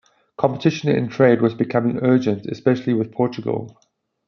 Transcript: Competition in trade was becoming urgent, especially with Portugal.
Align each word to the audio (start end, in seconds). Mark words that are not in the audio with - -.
Competition 0.35 0.89
in 0.89 1.07
trade 1.09 1.43
was 1.43 1.53
becoming 1.53 1.99
urgent, 2.01 2.47
especially 2.47 2.95
with 2.95 3.11
Portugal. 3.11 3.79